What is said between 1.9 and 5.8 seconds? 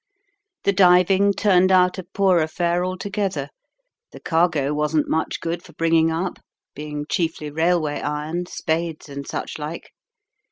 a poor affair altogether. The cargo wasn't much good for